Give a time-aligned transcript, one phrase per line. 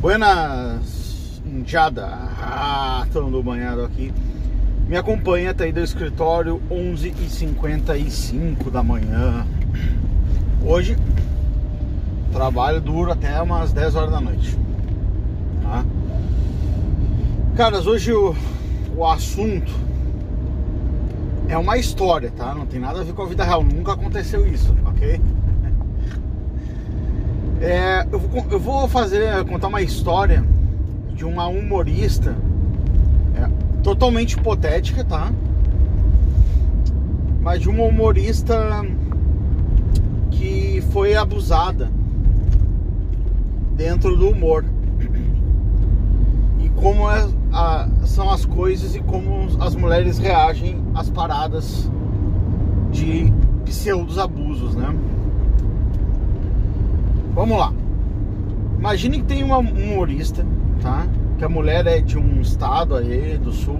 [0.00, 4.14] Buenas, indiada, ah, todo banhado aqui.
[4.86, 9.44] Me acompanha até aí do escritório 11h55 da manhã.
[10.64, 10.96] Hoje,
[12.32, 14.56] trabalho duro até umas 10 horas da noite.
[15.64, 15.84] Tá?
[17.56, 18.36] Caras, hoje o,
[18.96, 19.72] o assunto
[21.48, 22.54] é uma história, tá?
[22.54, 25.20] Não tem nada a ver com a vida real, nunca aconteceu isso, ok?
[27.60, 30.44] É, eu, vou, eu vou fazer, contar uma história
[31.14, 32.36] de uma humorista
[33.34, 33.48] é,
[33.82, 35.32] totalmente hipotética, tá?
[37.40, 38.84] Mas de uma humorista
[40.30, 41.90] que foi abusada
[43.74, 44.64] dentro do humor.
[46.60, 51.90] E como é, a, são as coisas e como as mulheres reagem às paradas
[52.92, 53.32] de
[53.64, 54.94] pseudos abusos, né?
[57.38, 57.72] Vamos lá.
[58.80, 60.44] Imagine que tem uma humorista,
[60.82, 61.06] tá?
[61.38, 63.78] Que a mulher é de um estado aí do sul.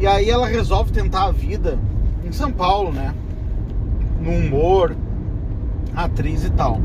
[0.00, 1.78] E aí ela resolve tentar a vida
[2.24, 3.14] em São Paulo, né?
[4.22, 4.96] No humor,
[5.94, 6.80] atriz e tal.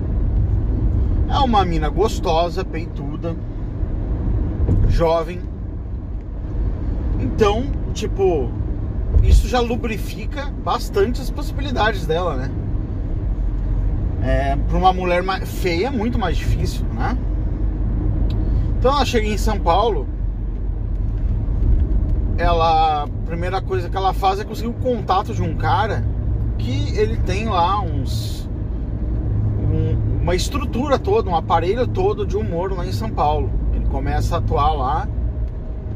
[1.29, 3.37] É uma mina gostosa, peituda,
[4.89, 5.39] jovem.
[7.17, 7.63] Então,
[7.93, 8.49] tipo,
[9.23, 12.51] isso já lubrifica bastante as possibilidades dela, né?
[14.29, 17.17] É, para uma mulher feia é muito mais difícil, né?
[18.77, 20.07] Então ela chega em São Paulo,
[22.37, 26.05] ela, a primeira coisa que ela faz é conseguir o contato de um cara
[26.59, 28.47] que ele tem lá uns
[29.57, 33.49] um, uma estrutura toda, um aparelho todo de humor lá em São Paulo.
[33.73, 35.07] Ele começa a atuar lá,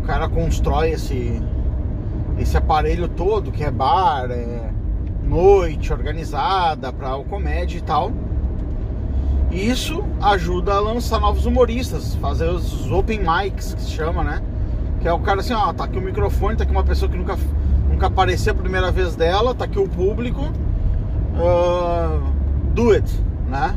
[0.01, 1.39] o cara constrói esse
[2.39, 4.72] esse aparelho todo que é bar, é
[5.33, 8.11] noite organizada para o comédia e tal.
[9.51, 14.41] E isso ajuda a lançar novos humoristas, fazer os open mics que se chama, né?
[15.01, 17.17] Que é o cara assim, ó, tá aqui o microfone, tá aqui uma pessoa que
[17.17, 17.35] nunca,
[17.89, 20.41] nunca apareceu a primeira vez dela, tá aqui o público.
[21.33, 22.31] Uh,
[22.75, 23.11] do it,
[23.47, 23.75] né?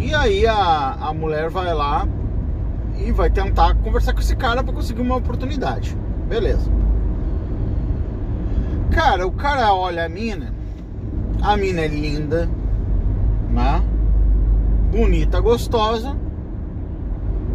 [0.00, 2.08] E aí a, a mulher vai lá
[2.98, 5.96] e vai tentar conversar com esse cara para conseguir uma oportunidade.
[6.28, 6.68] Beleza.
[8.90, 10.52] Cara, o cara olha a mina,
[11.40, 12.48] a mina é linda,
[13.48, 13.82] né?
[14.90, 16.16] Bonita, gostosa,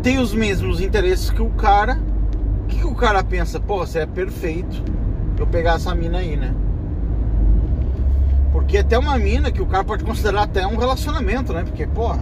[0.02, 2.00] tem os mesmos interesses que o cara.
[2.64, 3.60] O que, que o cara pensa?
[3.60, 4.82] Pô, você é perfeito
[5.38, 6.54] eu pegar essa mina aí, né?
[8.52, 11.64] Porque até uma mina que o cara pode considerar até um relacionamento, né?
[11.64, 12.20] Porque, porra.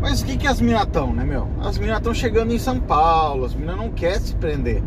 [0.00, 1.48] Mas o que, que as minas estão, né, meu?
[1.60, 4.82] As minas estão chegando em São Paulo, as minas não querem se prender.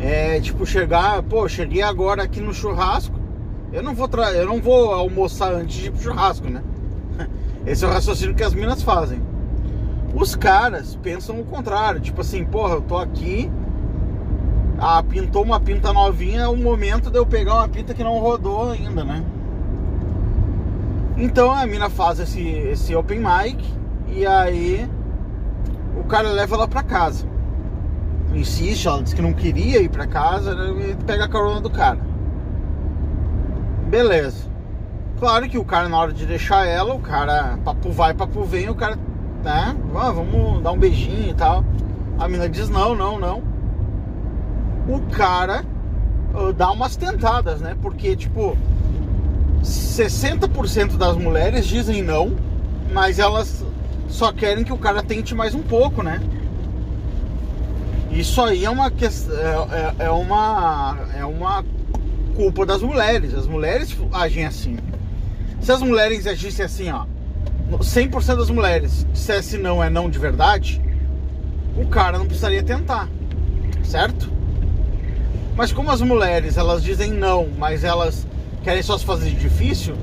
[0.00, 3.18] É tipo chegar, pô, cheguei agora aqui no churrasco.
[3.72, 4.32] Eu não vou tra...
[4.32, 6.62] eu não vou almoçar antes de ir pro churrasco, né?
[7.66, 9.20] Esse é o raciocínio que as minas fazem.
[10.14, 13.50] Os caras pensam o contrário, tipo assim, porra, eu tô aqui,
[14.78, 18.18] ah, pintou uma pinta novinha, é o momento de eu pegar uma pinta que não
[18.18, 19.24] rodou ainda, né?
[21.16, 23.64] Então a mina faz esse, esse open mic
[24.08, 24.88] e aí
[25.98, 27.35] o cara leva ela pra casa
[28.36, 31.70] insiste, ela disse que não queria ir para casa né, e pega a carona do
[31.70, 31.98] cara.
[33.88, 34.46] Beleza.
[35.18, 38.68] Claro que o cara, na hora de deixar ela, o cara, papo vai, papo vem,
[38.68, 38.96] o cara,
[39.42, 39.76] né?
[39.94, 41.64] Ah, vamos dar um beijinho e tal.
[42.18, 43.42] A mina diz: não, não, não.
[44.88, 45.64] O cara
[46.34, 47.76] uh, dá umas tentadas, né?
[47.80, 48.56] Porque, tipo,
[49.62, 52.36] 60% das mulheres dizem não,
[52.92, 53.64] mas elas
[54.08, 56.20] só querem que o cara tente mais um pouco, né?
[58.16, 61.62] Isso aí é uma questão, é, é, é, uma é uma
[62.34, 63.34] culpa das mulheres.
[63.34, 64.78] As mulheres agem assim.
[65.60, 67.04] Se as mulheres agissem assim, ó,
[67.72, 70.80] 100% das mulheres dissesse não é não de verdade,
[71.76, 73.06] o cara não precisaria tentar,
[73.84, 74.32] certo?
[75.54, 78.26] Mas como as mulheres elas dizem não, mas elas
[78.64, 79.94] querem só se fazer difícil,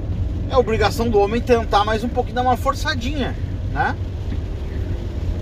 [0.51, 3.35] é obrigação do homem tentar mais um pouquinho, dar uma forçadinha,
[3.71, 3.95] né?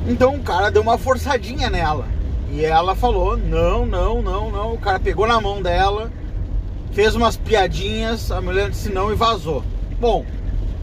[0.07, 2.20] Então o cara deu uma forçadinha nela.
[2.51, 4.73] E ela falou: não, não, não, não.
[4.73, 6.11] O cara pegou na mão dela,
[6.91, 9.63] fez umas piadinhas, a mulher disse não e vazou.
[9.99, 10.25] Bom,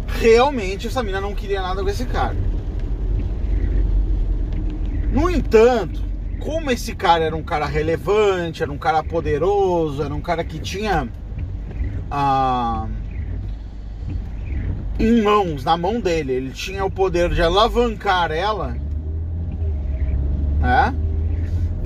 [0.06, 2.36] realmente essa menina não queria nada com esse cara.
[5.12, 6.02] No entanto,
[6.40, 10.58] como esse cara era um cara relevante, era um cara poderoso, era um cara que
[10.58, 11.08] tinha
[12.10, 12.86] ah,
[14.98, 18.76] em mãos, na mão dele, ele tinha o poder de alavancar ela,
[20.60, 20.94] né?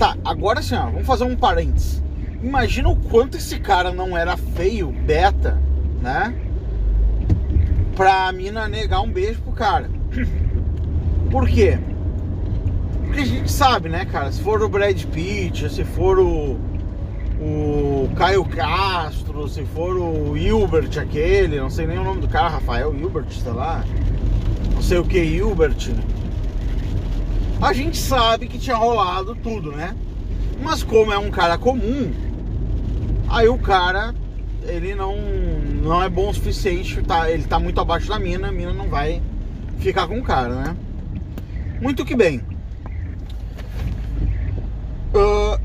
[0.03, 2.03] Tá, agora assim, ó, vamos fazer um parênteses.
[2.41, 5.57] Imagina o quanto esse cara não era feio, beta,
[6.01, 6.35] né?
[7.95, 9.89] pra mina negar um beijo pro cara.
[11.31, 11.79] Por quê?
[13.05, 14.29] Porque a gente sabe, né, cara?
[14.29, 16.59] Se for o Brad Pitt, se for o,
[17.39, 22.49] o Caio Castro, se for o Hilbert aquele, não sei nem o nome do cara,
[22.49, 23.85] Rafael Hilbert, sei lá.
[24.73, 25.91] Não sei o que, Hilbert.
[27.61, 29.95] A gente sabe que tinha rolado tudo, né?
[30.61, 32.11] Mas como é um cara comum,
[33.29, 34.13] aí o cara
[34.65, 35.17] ele não,
[35.81, 38.87] não é bom o suficiente, tá, ele tá muito abaixo da mina, a mina não
[38.87, 39.21] vai
[39.79, 40.75] ficar com o cara, né?
[41.81, 42.41] Muito que bem.
[45.13, 45.59] Uh,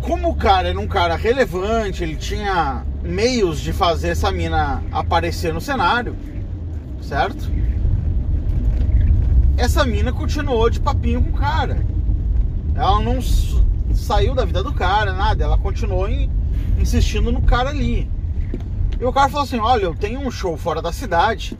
[0.00, 5.52] como o cara era um cara relevante, ele tinha meios de fazer essa mina aparecer
[5.52, 6.14] no cenário,
[7.02, 7.50] certo?
[9.56, 11.78] Essa mina continuou de papinho com o cara.
[12.74, 13.20] Ela não
[13.94, 15.44] saiu da vida do cara, nada.
[15.44, 16.30] Ela continuou in,
[16.78, 18.10] insistindo no cara ali.
[19.00, 21.58] E o cara falou assim: Olha, eu tenho um show fora da cidade.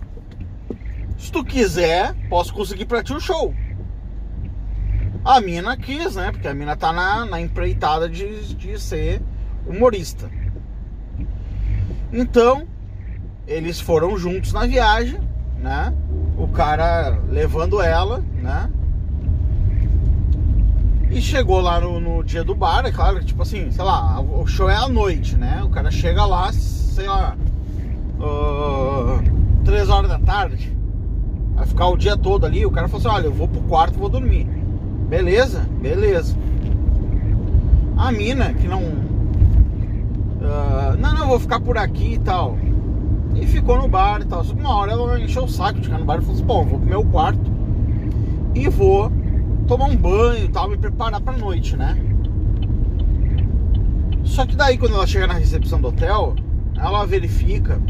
[1.17, 3.55] Se tu quiser, posso conseguir pra ti um show.
[5.25, 6.31] A mina quis, né?
[6.31, 9.23] Porque a mina tá na, na empreitada de, de ser
[9.67, 10.31] humorista.
[12.13, 12.69] Então,
[13.47, 15.19] eles foram juntos na viagem,
[15.59, 15.93] né?
[16.37, 18.71] O cara levando ela, né?
[21.11, 24.47] E chegou lá no, no dia do bar, é claro, tipo assim, sei lá, o
[24.47, 25.63] show é à noite, né?
[25.65, 27.37] O cara chega lá, sei lá,
[28.19, 30.77] uh, 3 horas da tarde,
[31.55, 32.67] vai ficar o dia todo ali.
[32.67, 34.45] O cara falou assim: Olha, eu vou pro quarto, vou dormir.
[35.09, 35.61] Beleza?
[35.81, 36.37] Beleza.
[37.97, 38.83] A mina que não.
[38.83, 42.59] Uh, não, não, vou ficar por aqui e tal.
[43.41, 44.43] E ficou no bar e tal.
[44.45, 46.45] Só que uma hora ela encheu o saco de ficar no bar e falou assim:
[46.45, 47.53] Bom, vou pro meu quarto
[48.55, 49.13] e vou
[49.67, 51.97] tomar um banho e tal, me preparar pra noite, né?
[54.25, 56.35] Só que daí quando ela chega na recepção do hotel,
[56.77, 57.81] ela verifica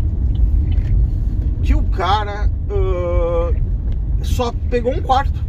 [1.63, 5.45] que o cara uh, só pegou um quarto,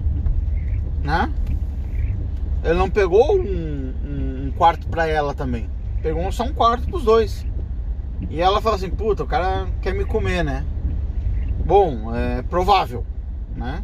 [1.04, 1.32] né?
[2.64, 5.70] Ele não pegou um, um, quarto pra ela também,
[6.02, 7.46] pegou só um quarto pros dois.
[8.30, 10.66] E ela fala assim: puta, o cara quer me comer, né?
[11.66, 13.06] Bom, é provável,
[13.56, 13.84] né?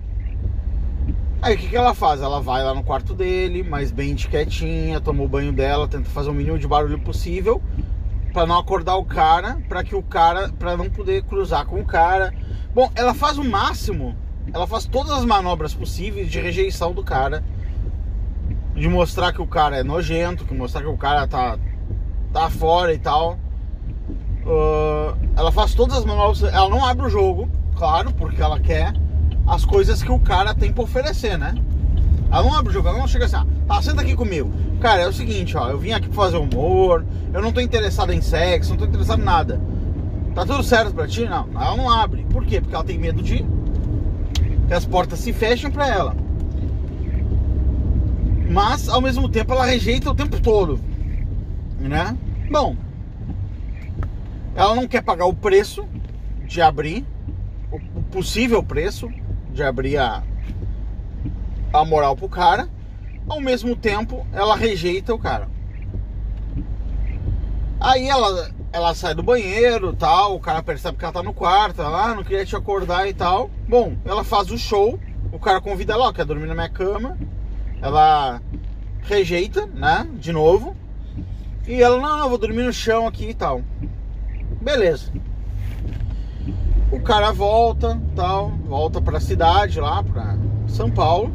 [1.42, 2.22] Aí o que, que ela faz?
[2.22, 6.10] Ela vai lá no quarto dele, mais bem de quietinha, toma o banho dela, tenta
[6.10, 7.62] fazer o mínimo de barulho possível
[8.34, 11.86] para não acordar o cara, para que o cara, para não poder cruzar com o
[11.86, 12.34] cara.
[12.74, 14.16] Bom, ela faz o máximo,
[14.52, 17.44] ela faz todas as manobras possíveis de rejeição do cara,
[18.74, 21.60] de mostrar que o cara é nojento, que mostrar que o cara tá
[22.34, 23.38] tá fora e tal.
[24.46, 28.94] Uh, ela faz todas as manobras, ela não abre o jogo, claro, porque ela quer
[29.48, 31.56] as coisas que o cara tem para oferecer, né?
[32.32, 34.52] Ela não abre o jogo, ela não chega assim, ah, tá, senta aqui comigo.
[34.82, 38.12] Cara, é o seguinte, ó, eu vim aqui pra fazer humor, eu não tô interessado
[38.12, 39.62] em sexo, não tô interessado em nada.
[40.36, 41.26] Tá tudo certo pra ti?
[41.26, 42.26] Não, ela não abre.
[42.26, 42.60] Por quê?
[42.60, 43.46] Porque ela tem medo de
[44.68, 46.16] que as portas se fechem pra ela.
[48.50, 50.80] Mas, ao mesmo tempo, ela rejeita o tempo todo,
[51.80, 52.18] né?
[52.52, 52.76] Bom,
[54.56, 55.88] ela não quer pagar o preço
[56.46, 57.06] de abrir,
[57.72, 59.10] o possível preço
[59.52, 60.24] de abrir a,
[61.74, 62.70] a moral pro cara,
[63.28, 65.50] ao mesmo tempo ela rejeita o cara.
[67.80, 71.82] Aí ela, ela sai do banheiro tal, o cara percebe que ela tá no quarto,
[71.82, 73.50] ela ah, não queria te acordar e tal.
[73.68, 75.00] Bom, ela faz o show,
[75.32, 77.18] o cara convida ela, ó, quer dormir na minha cama.
[77.82, 78.42] Ela
[79.02, 80.08] rejeita, né?
[80.14, 80.76] De novo.
[81.68, 83.62] E ela, não, não, vou dormir no chão aqui e tal.
[84.64, 85.12] Beleza.
[86.92, 91.32] O cara volta, tal, volta pra cidade lá, pra São Paulo.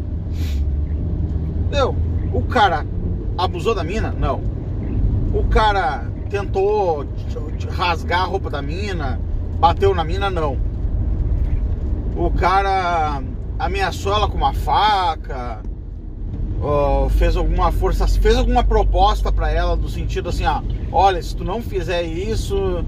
[1.70, 1.94] Deu.
[2.32, 2.86] O cara
[3.36, 4.12] abusou da mina?
[4.12, 4.40] Não.
[5.34, 7.06] O cara tentou
[7.70, 9.20] rasgar a roupa da mina,
[9.60, 10.30] bateu na mina?
[10.30, 10.56] Não.
[12.16, 13.22] O cara
[13.58, 15.60] ameaçou ela com uma faca,
[17.10, 21.44] fez alguma força, fez alguma proposta para ela do sentido assim, ah, olha, se tu
[21.44, 22.84] não fizer isso,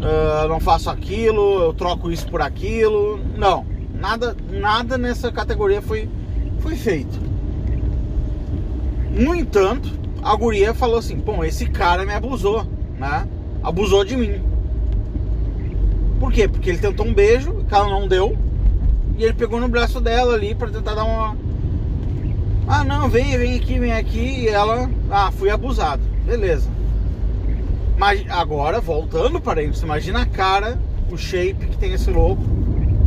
[0.00, 3.20] uh, não faço aquilo, eu troco isso por aquilo.
[3.36, 3.64] Não,
[3.94, 6.08] nada, nada nessa categoria foi,
[6.60, 7.20] foi feito.
[9.10, 9.90] No entanto,
[10.22, 12.66] a guria falou assim: Bom, esse cara me abusou,
[12.98, 13.26] né?
[13.62, 14.40] Abusou de mim.
[16.18, 16.48] Por quê?
[16.48, 18.36] Porque ele tentou um beijo, que ela não deu,
[19.16, 21.36] e ele pegou no braço dela ali para tentar dar uma.
[22.68, 24.88] Ah, não, vem, vem aqui, vem aqui, e ela.
[25.10, 26.02] Ah, fui abusado.
[26.24, 26.79] Beleza.
[28.00, 30.78] Mas agora, voltando para ele, você imagina a cara,
[31.10, 32.42] o shape que tem esse louco.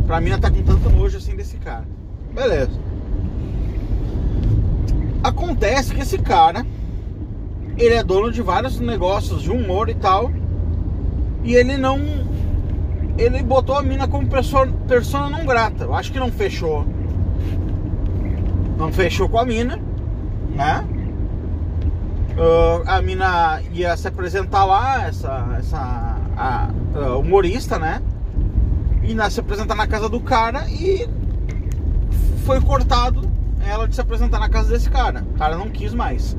[0.06, 1.84] Pra mim, ela tá com tanto nojo assim desse cara.
[2.32, 2.70] Beleza.
[5.20, 6.64] Acontece que esse cara,
[7.76, 10.30] ele é dono de vários negócios de humor e tal,
[11.42, 11.98] e ele não
[13.18, 15.82] ele botou a mina como persona, persona não grata.
[15.82, 16.86] Eu acho que não fechou.
[18.78, 19.76] Não fechou com a mina,
[20.54, 20.86] né?
[22.36, 26.68] Uh, a mina ia se apresentar lá, essa, essa a,
[27.16, 28.02] humorista, né?
[29.04, 31.08] E se apresentar na casa do cara e
[32.44, 33.30] foi cortado
[33.66, 35.24] ela de se apresentar na casa desse cara.
[35.34, 36.36] O cara não quis mais.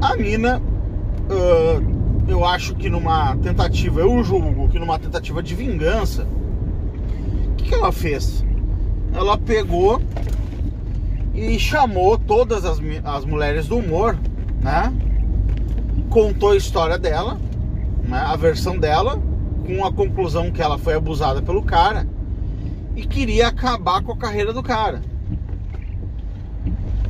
[0.00, 6.26] A mina, uh, eu acho que numa tentativa, eu julgo que numa tentativa de vingança,
[7.52, 8.44] o que, que ela fez?
[9.14, 10.02] Ela pegou
[11.34, 14.16] e chamou todas as, as mulheres do humor,
[14.62, 14.92] né?
[16.08, 17.40] Contou a história dela,
[18.04, 18.18] né?
[18.18, 19.20] a versão dela,
[19.66, 22.06] com a conclusão que ela foi abusada pelo cara
[22.94, 25.02] e queria acabar com a carreira do cara.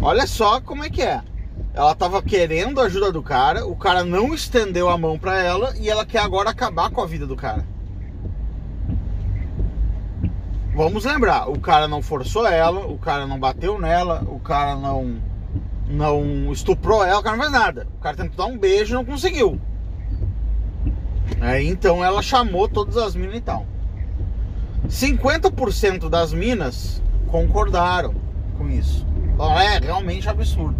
[0.00, 1.20] Olha só como é que é.
[1.74, 5.74] Ela tava querendo a ajuda do cara, o cara não estendeu a mão para ela
[5.76, 7.66] e ela quer agora acabar com a vida do cara.
[10.74, 15.22] Vamos lembrar, o cara não forçou ela, o cara não bateu nela, o cara não
[15.86, 17.86] não estuprou ela, o cara não fez nada.
[17.96, 19.60] O cara tentou dar um beijo e não conseguiu.
[21.40, 23.66] É, então ela chamou todas as minas e tal.
[24.88, 28.14] 50% das minas concordaram
[28.58, 29.06] com isso.
[29.36, 30.76] Falaram, é realmente absurdo.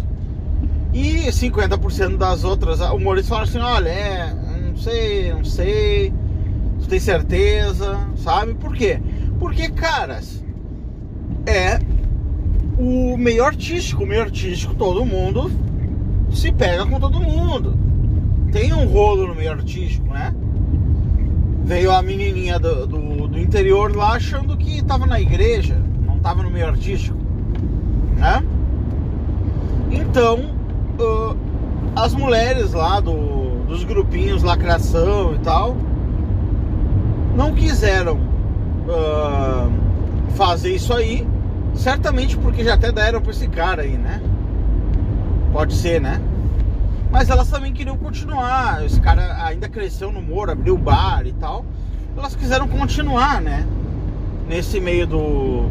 [0.93, 4.33] E 50% das outras humoristas falaram assim, olha, é,
[4.67, 6.13] não sei, não sei,
[6.81, 8.53] tu tem certeza, sabe?
[8.55, 8.99] Por quê?
[9.55, 10.43] Porque, caras,
[11.45, 11.79] é
[12.77, 15.49] o meio artístico, o meio artístico todo mundo
[16.29, 17.73] se pega com todo mundo.
[18.51, 20.35] Tem um rolo no meio artístico, né?
[21.63, 26.43] Veio a menininha do, do, do interior lá achando que tava na igreja, não tava
[26.43, 27.17] no meio artístico,
[28.17, 28.43] né?
[29.89, 30.53] Então,
[30.99, 31.37] uh,
[31.95, 35.77] as mulheres lá do, dos grupinhos lacração e tal
[37.37, 38.34] não quiseram
[38.87, 41.27] uh, fazer isso aí,
[41.73, 44.21] certamente porque já até deram pra esse cara aí, né?
[45.51, 46.21] Pode ser, né?
[47.11, 48.85] Mas elas também queriam continuar.
[48.85, 51.65] Esse cara ainda cresceu no humor, abriu bar e tal.
[52.17, 53.65] Elas quiseram continuar, né?
[54.47, 55.69] Nesse meio do,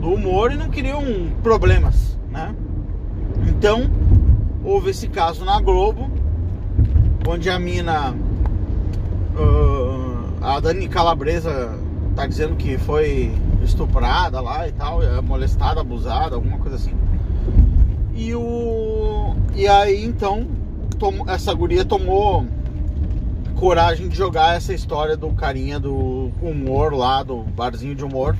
[0.00, 1.02] do humor e não queriam
[1.42, 2.54] problemas, né?
[3.48, 3.90] Então,
[4.64, 6.10] houve esse caso na Globo,
[7.26, 8.14] onde a mina.
[9.34, 10.02] Uh,
[10.40, 11.78] a Dani Calabresa
[12.14, 16.94] tá dizendo que foi estuprada lá e tal, é molestada, abusada, alguma coisa assim.
[18.14, 19.34] E o.
[19.54, 20.46] E aí então
[20.98, 21.28] tom...
[21.28, 22.46] essa guria tomou
[23.56, 28.36] coragem de jogar essa história do carinha do humor lá, do barzinho de humor,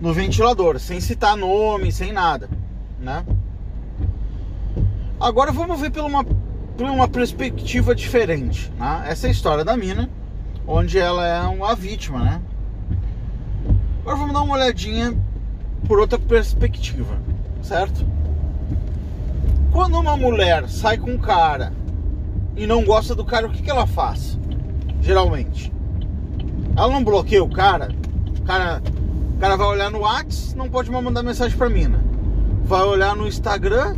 [0.00, 2.48] no ventilador, sem citar nome, sem nada,
[3.00, 3.24] né?
[5.20, 8.72] Agora vamos ver por uma, por uma perspectiva diferente.
[8.78, 9.04] Né?
[9.08, 10.08] Essa é história da mina,
[10.66, 12.40] onde ela é uma vítima, né?
[14.08, 15.14] Agora vamos dar uma olhadinha
[15.86, 17.14] por outra perspectiva,
[17.60, 18.06] certo?
[19.70, 21.74] Quando uma mulher sai com um cara
[22.56, 24.38] e não gosta do cara, o que, que ela faz?
[25.02, 25.70] Geralmente.
[26.74, 27.94] Ela não bloqueia o cara.
[28.38, 28.80] O cara,
[29.36, 32.02] o cara vai olhar no WhatsApp, não pode mais mandar mensagem pra mina.
[32.64, 33.94] Vai olhar no Instagram,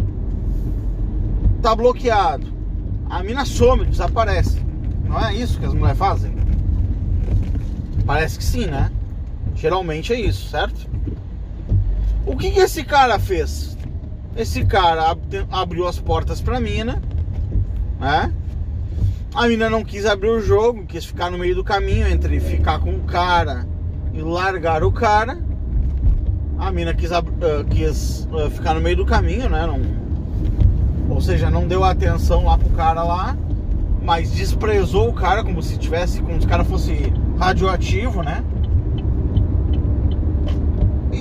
[1.62, 2.48] tá bloqueado.
[3.08, 4.60] A mina some, desaparece.
[5.04, 6.34] Não é isso que as mulheres fazem?
[8.04, 8.90] Parece que sim, né?
[9.60, 10.88] Geralmente é isso, certo?
[12.24, 13.76] O que, que esse cara fez?
[14.34, 17.02] Esse cara ab abriu as portas pra mina,
[17.98, 18.32] né?
[19.34, 22.78] A mina não quis abrir o jogo, quis ficar no meio do caminho entre ficar
[22.78, 23.66] com o cara
[24.14, 25.38] e largar o cara.
[26.58, 29.66] A mina quis, uh, quis uh, ficar no meio do caminho, né?
[29.66, 33.36] Não, ou seja, não deu atenção lá pro cara lá,
[34.02, 38.42] mas desprezou o cara como se tivesse, como se o cara fosse radioativo, né?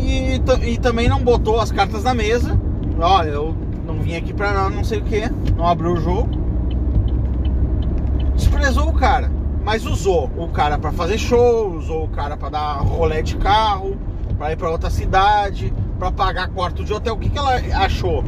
[0.09, 2.59] E, e também não botou as cartas na mesa.
[2.99, 6.29] Olha, eu não vim aqui pra não sei o que, não abriu o jogo.
[8.35, 9.31] Desprezou o cara,
[9.63, 13.97] mas usou o cara para fazer show, usou o cara para dar rolê de carro,
[14.37, 17.15] para ir para outra cidade, para pagar quarto de hotel.
[17.15, 18.23] O que, que ela achou?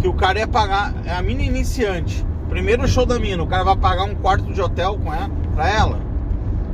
[0.00, 3.62] que o cara ia pagar, é a mina iniciante, primeiro show da mina, o cara
[3.62, 6.00] vai pagar um quarto de hotel com ela, pra ela.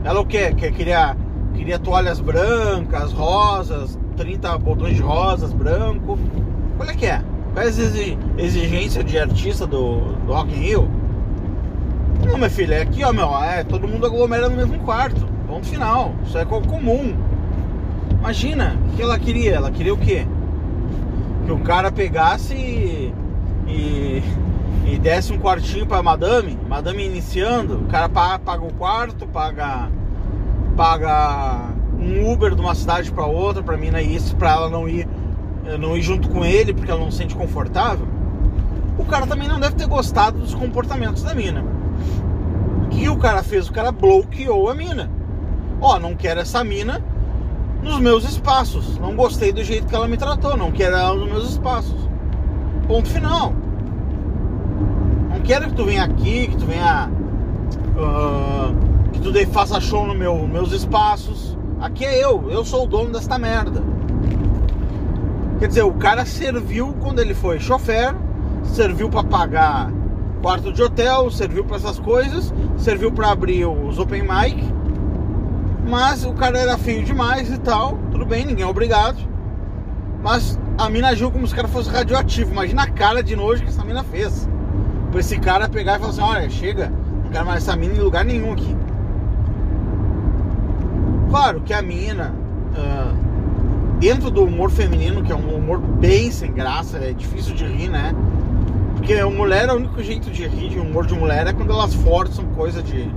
[0.04, 0.54] Ela o quê?
[0.54, 1.16] Que queria,
[1.54, 6.18] queria toalhas brancas, rosas, 30 botões de rosas, branco.
[6.76, 7.22] Qual é que é?
[7.52, 10.90] Qual é a exigência de artista do, do Rock in Rio?
[12.26, 15.26] Não, minha filha, é aqui, ó, meu, é todo mundo aglomera no mesmo quarto.
[15.46, 16.14] Ponto final.
[16.24, 17.14] Isso é comum.
[18.18, 19.54] Imagina, o que ela queria?
[19.54, 20.26] Ela queria o quê?
[21.46, 23.14] que o cara pegasse e,
[23.68, 24.22] e,
[24.84, 29.88] e desce um quartinho pra madame, madame iniciando, o cara paga, paga o quarto, paga
[30.76, 31.70] paga
[32.06, 35.08] um Uber de uma cidade para outra para mina isso, para ela não ir
[35.80, 38.06] não ir junto com ele porque ela não se sente confortável.
[38.96, 41.64] O cara também não deve ter gostado dos comportamentos da mina.
[42.90, 43.68] Que o cara fez?
[43.68, 45.10] O cara bloqueou a mina.
[45.80, 47.02] Ó, não quero essa mina
[47.82, 48.98] nos meus espaços.
[48.98, 52.08] Não gostei do jeito que ela me tratou, não quero ela nos meus espaços.
[52.86, 53.52] Ponto final.
[55.30, 57.10] Não quero que tu venha aqui, que tu venha.
[57.96, 61.56] Uh, que tu faça show nos meu, meus espaços.
[61.80, 63.82] Aqui é eu, eu sou o dono desta merda.
[65.58, 68.14] Quer dizer, o cara serviu quando ele foi chofer,
[68.64, 69.92] serviu para pagar
[70.42, 74.72] quarto de hotel, serviu para essas coisas, serviu para abrir os open mic.
[75.88, 77.98] Mas o cara era feio demais e tal.
[78.10, 79.18] Tudo bem, ninguém é obrigado.
[80.22, 82.52] Mas a mina agiu como se o cara fosse radioativo.
[82.52, 84.48] Imagina a cara de nojo que essa mina fez.
[85.10, 86.92] Pra esse cara pegar e falar assim: olha, chega,
[87.22, 88.76] não quero mais essa mina em lugar nenhum aqui.
[91.36, 92.34] Claro que a mina,
[92.72, 97.66] uh, dentro do humor feminino, que é um humor bem sem graça, é difícil de
[97.66, 98.14] rir, né?
[98.94, 101.92] Porque a mulher, o único jeito de rir de humor de mulher é quando elas
[101.92, 103.10] forçam coisa de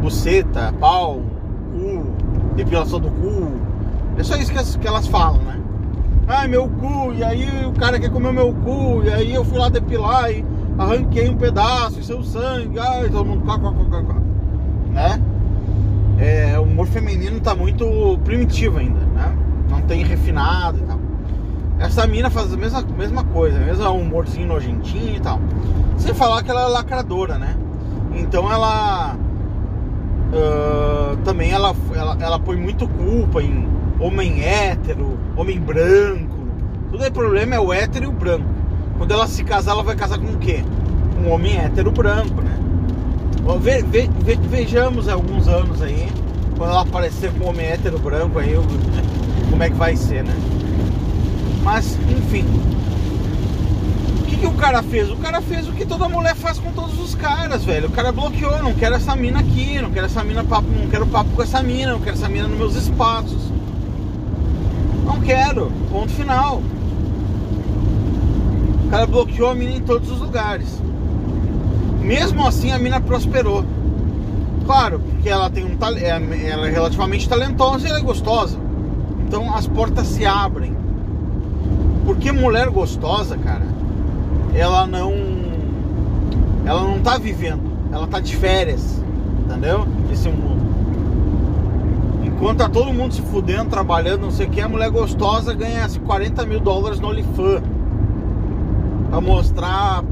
[0.00, 1.22] buceta, pau,
[1.70, 2.04] cu,
[2.56, 3.52] depilação do cu.
[4.18, 5.60] É só isso que, que elas falam, né?
[6.26, 9.58] Ai, meu cu, e aí o cara quer comer meu cu, e aí eu fui
[9.60, 10.44] lá depilar e
[10.76, 14.16] arranquei um pedaço, e seu sangue, ai, todo mundo, quá, quá, quá, quá,
[14.90, 15.31] né?
[16.22, 19.36] É, o humor feminino tá muito primitivo ainda, né?
[19.68, 21.00] Não tem refinado e tal.
[21.80, 25.40] Essa mina faz a mesma, mesma coisa, mesmo humorzinho nojentinho e tal.
[25.98, 27.56] Sem falar que ela é lacradora, né?
[28.14, 29.16] Então ela.
[30.32, 36.38] Uh, também ela, ela, ela põe muito culpa em homem hétero, homem branco.
[36.92, 38.46] Tudo é problema é o hétero e o branco.
[38.96, 40.62] Quando ela se casar, ela vai casar com o quê?
[41.20, 42.51] Um homem hétero branco, né?
[43.60, 46.08] Ve, ve, ve, vejamos alguns anos aí,
[46.56, 48.54] quando ela aparecer com homem hétero branco aí,
[49.50, 50.34] como é que vai ser, né?
[51.62, 52.44] Mas, enfim.
[54.20, 55.10] O que, que o cara fez?
[55.10, 57.88] O cara fez o que toda mulher faz com todos os caras, velho.
[57.88, 61.06] O cara bloqueou, não quero essa mina aqui, não quero essa mina papo, não quero
[61.06, 63.42] papo com essa mina, não quero essa mina nos meus espaços.
[65.04, 65.70] Não quero.
[65.90, 66.62] Ponto final.
[68.84, 70.80] O cara bloqueou a mina em todos os lugares.
[72.02, 73.64] Mesmo assim a mina prosperou.
[74.64, 78.58] Claro, porque ela tem um é, ela é relativamente talentosa e ela é gostosa.
[79.26, 80.76] Então as portas se abrem.
[82.04, 83.66] Porque mulher gostosa, cara,
[84.54, 85.12] ela não.
[86.64, 87.62] Ela não tá vivendo,
[87.92, 89.02] ela tá de férias,
[89.44, 89.86] entendeu?
[90.12, 90.62] Esse mundo.
[92.24, 95.88] Enquanto tá todo mundo se fudendo, trabalhando, não sei o que, a mulher gostosa ganha
[96.06, 97.62] 40 mil dólares no OnlyFans.
[99.10, 100.02] Pra mostrar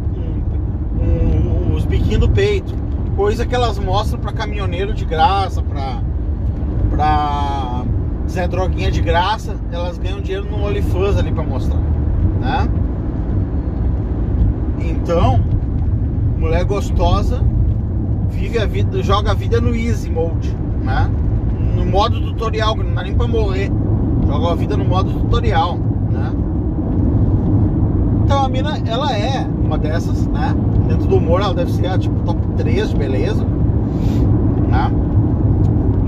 [1.91, 2.73] os biquinhos do peito.
[3.17, 6.01] Coisa que elas mostram pra caminhoneiro de graça, pra.
[6.91, 7.85] pra
[8.29, 11.81] Zé Droguinha de graça, elas ganham dinheiro no OnlyFans ali para mostrar,
[12.41, 12.69] né?
[14.79, 15.41] Então,
[16.39, 17.43] mulher gostosa
[18.31, 21.11] vive a vida, joga a vida no easy mode, né?
[21.75, 23.69] No modo tutorial, não dá nem para morrer.
[24.29, 26.33] Joga a vida no modo tutorial, né?
[28.23, 30.53] Então a mina, ela é uma dessas, né?
[30.89, 33.45] Dentro do humor, ela deve ser tipo top 3 de beleza,
[34.69, 34.91] né?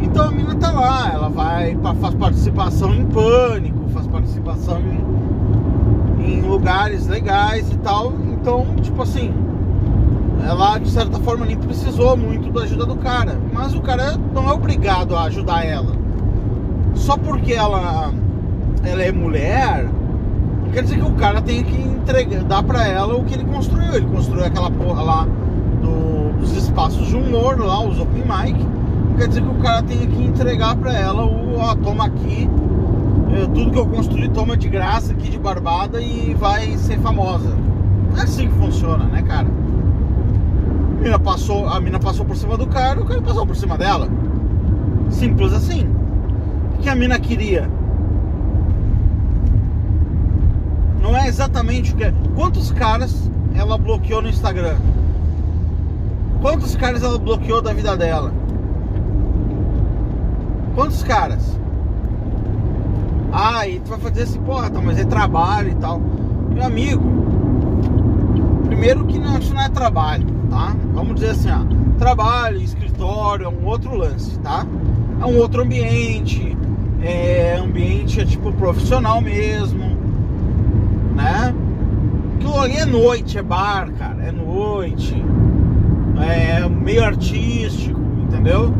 [0.02, 6.40] Então a mina tá lá, ela vai, faz participação em pânico, faz participação em, em
[6.40, 8.12] lugares legais e tal.
[8.32, 9.32] Então, tipo assim,
[10.44, 13.38] ela de certa forma nem precisou muito da ajuda do cara.
[13.52, 15.92] Mas o cara não é obrigado a ajudar ela.
[16.94, 18.12] Só porque ela,
[18.82, 19.88] ela é mulher,
[20.72, 23.94] quer dizer que o cara tenha que entregar, dar pra ela o que ele construiu.
[23.94, 25.24] Ele construiu aquela porra lá
[25.82, 28.66] do, dos espaços de humor lá, os open mic
[29.16, 32.48] quer dizer que o cara tem que entregar para ela o ó, toma aqui,
[33.32, 37.56] é, tudo que eu construí toma de graça aqui de barbada e vai ser famosa.
[38.10, 39.46] Não é assim que funciona, né, cara?
[39.46, 43.78] A mina passou, a mina passou por cima do cara, o cara passou por cima
[43.78, 44.08] dela.
[45.10, 45.88] Simples assim.
[46.74, 47.70] O que a mina queria?
[51.02, 52.14] Não é exatamente o que é.
[52.36, 54.76] Quantos caras ela bloqueou no Instagram?
[56.40, 58.32] Quantos caras ela bloqueou da vida dela?
[60.74, 61.58] Quantos caras?
[63.32, 66.00] Ah, e tu vai fazer assim, porra, tá, mas é trabalho e tal.
[66.50, 67.02] Meu amigo,
[68.66, 70.76] primeiro que não, isso não é trabalho, tá?
[70.92, 71.64] Vamos dizer assim, ó,
[71.98, 74.66] trabalho, escritório, é um outro lance, tá?
[75.20, 76.56] É um outro ambiente,
[77.02, 79.96] é ambiente é tipo profissional mesmo,
[81.14, 81.54] né?
[82.36, 85.22] Aquilo ali é noite, é bar, cara, é noite.
[86.20, 88.72] É meio artístico, entendeu?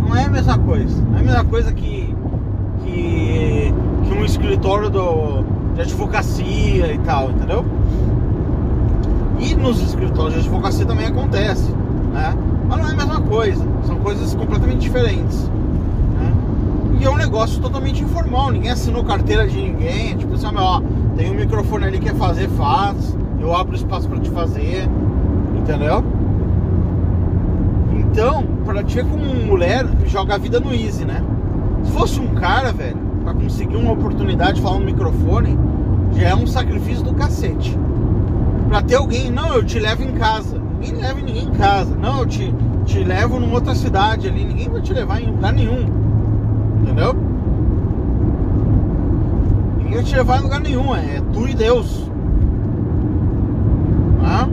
[0.00, 1.02] Não é a mesma coisa.
[1.02, 2.14] Não é a mesma coisa que,
[2.84, 7.64] que, que um escritório do, de advocacia e tal, entendeu?
[9.38, 11.70] E nos escritórios de advocacia também acontece,
[12.12, 12.34] né?
[12.68, 15.48] Mas não é a mesma coisa, são coisas completamente diferentes.
[16.18, 16.34] Né?
[17.00, 20.80] E é um negócio totalmente informal, ninguém assinou carteira de ninguém, tipo assim, ó,
[21.16, 24.88] tem um microfone ali que quer fazer, faz, eu abro espaço para te fazer,
[25.56, 26.04] entendeu?
[27.92, 31.22] Então, pra ti como mulher, joga a vida no easy, né?
[31.82, 35.58] Se fosse um cara, velho, pra conseguir uma oportunidade de falar no microfone,
[36.14, 37.76] já é um sacrifício do cacete.
[38.68, 40.60] Pra ter alguém, não, eu te levo em casa.
[40.80, 41.94] Ninguém leva ninguém em casa.
[41.94, 44.44] Não, eu te, te levo numa outra cidade ali.
[44.44, 45.86] Ninguém vai te levar em lugar nenhum.
[46.82, 47.16] Entendeu?
[49.96, 50.94] Ninguém te levar em lugar nenhum.
[50.94, 52.10] É tu e Deus.
[54.20, 54.46] Tá?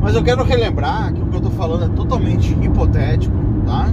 [0.00, 3.34] Mas eu quero relembrar que o que eu tô falando é totalmente hipotético,
[3.66, 3.88] tá?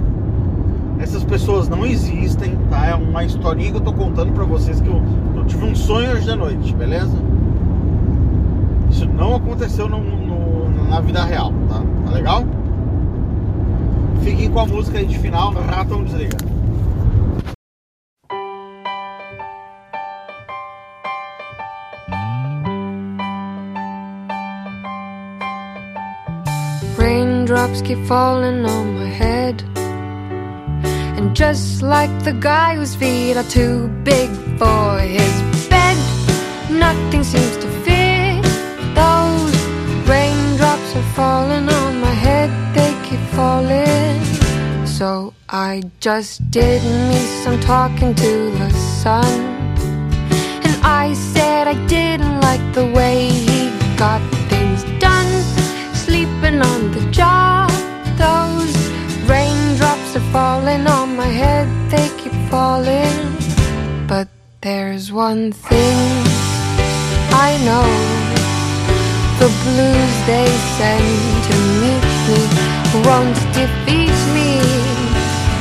[0.98, 2.86] Essas pessoas não existem, tá?
[2.86, 5.02] É uma historinha que eu tô contando pra vocês que eu,
[5.36, 7.18] eu tive um sonho hoje da noite, beleza?
[8.90, 11.82] Isso não aconteceu no, no, na vida real, tá?
[12.06, 12.44] Tá legal?
[14.22, 16.55] Fiquem com a música aí de final, ratão desliga.
[27.66, 29.60] Raindrops keep falling on my head.
[31.18, 35.34] And just like the guy whose feet are too big for his
[35.68, 35.96] bed,
[36.70, 38.40] nothing seems to fit.
[38.94, 39.56] Those
[40.08, 44.22] raindrops are falling on my head, they keep falling.
[44.86, 49.26] So I just did me some talking to the sun.
[50.64, 55.32] And I said I didn't like the way he got things done.
[55.94, 57.55] Sleeping on the job,
[60.32, 63.16] falling on my head, they keep falling.
[64.06, 64.28] But
[64.60, 65.98] there's one thing
[67.48, 67.88] I know
[69.40, 74.50] the blues they send to meet me won't defeat me.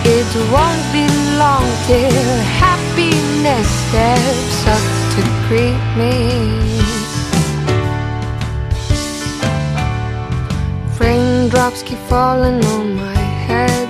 [0.06, 1.06] It won't be
[1.38, 6.13] long till happiness steps up to greet me.
[10.99, 13.89] Raindrops keep falling on my head,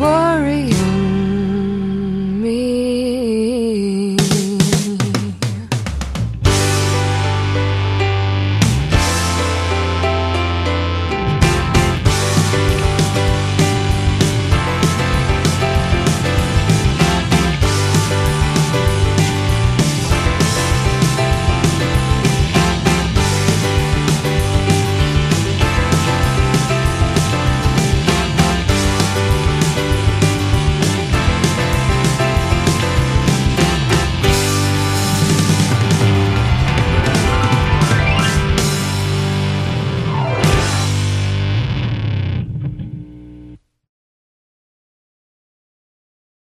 [0.00, 0.79] worry.